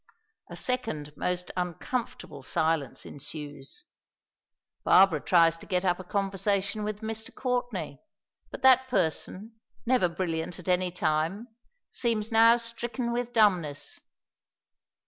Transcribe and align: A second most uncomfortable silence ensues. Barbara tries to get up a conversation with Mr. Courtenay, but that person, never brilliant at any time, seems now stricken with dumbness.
A 0.49 0.55
second 0.57 1.13
most 1.15 1.51
uncomfortable 1.55 2.41
silence 2.41 3.05
ensues. 3.05 3.83
Barbara 4.83 5.21
tries 5.21 5.59
to 5.59 5.67
get 5.67 5.85
up 5.85 5.99
a 5.99 6.03
conversation 6.03 6.83
with 6.83 7.01
Mr. 7.01 7.31
Courtenay, 7.31 7.99
but 8.49 8.63
that 8.63 8.87
person, 8.87 9.59
never 9.85 10.09
brilliant 10.09 10.57
at 10.57 10.67
any 10.67 10.89
time, 10.89 11.49
seems 11.91 12.31
now 12.31 12.57
stricken 12.57 13.11
with 13.13 13.31
dumbness. 13.31 13.99